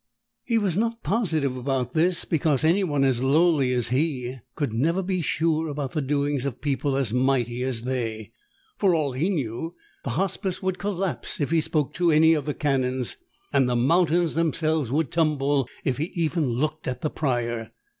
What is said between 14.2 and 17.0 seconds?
themselves would tumble if he even looked